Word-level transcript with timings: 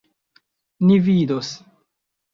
Ni 0.87 0.97
vidos. 1.07 1.47